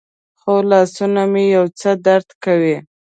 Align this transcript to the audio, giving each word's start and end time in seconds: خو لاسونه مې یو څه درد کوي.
خو 0.39 0.53
لاسونه 0.69 1.21
مې 1.31 1.43
یو 1.55 1.65
څه 1.79 1.89
درد 2.05 2.29
کوي. 2.43 2.77